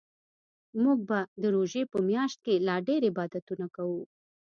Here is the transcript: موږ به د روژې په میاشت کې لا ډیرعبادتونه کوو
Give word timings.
موږ 0.83 0.99
به 1.09 1.19
د 1.41 1.43
روژې 1.55 1.83
په 1.91 1.97
میاشت 2.09 2.37
کې 2.45 2.63
لا 2.67 2.75
ډیرعبادتونه 2.87 3.65
کوو 3.75 4.01